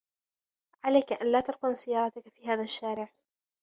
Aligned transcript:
عليك 0.83 1.13
أن 1.13 1.31
لا 1.31 1.39
تركن 1.39 1.75
سيارتك 1.75 2.29
في 2.29 2.47
هذا 2.47 2.63
الشارع. 2.63 3.09